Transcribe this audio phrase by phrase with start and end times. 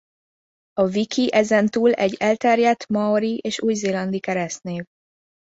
[0.73, 4.83] A Wiki ezen túl egy elterjedt maori és új-zélandi keresztnév.